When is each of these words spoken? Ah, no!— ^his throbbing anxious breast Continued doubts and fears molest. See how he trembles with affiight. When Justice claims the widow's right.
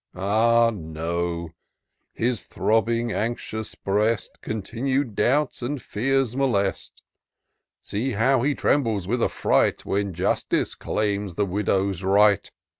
Ah, 0.15 0.71
no!— 0.73 1.51
^his 2.19 2.47
throbbing 2.47 3.11
anxious 3.11 3.75
breast 3.75 4.39
Continued 4.41 5.13
doubts 5.13 5.61
and 5.61 5.79
fears 5.79 6.35
molest. 6.35 7.03
See 7.83 8.13
how 8.13 8.41
he 8.41 8.55
trembles 8.55 9.07
with 9.07 9.19
affiight. 9.19 9.85
When 9.85 10.15
Justice 10.15 10.73
claims 10.73 11.35
the 11.35 11.45
widow's 11.45 12.01
right. 12.01 12.49